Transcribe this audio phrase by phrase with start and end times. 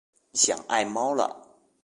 [0.33, 1.47] 想爱猫了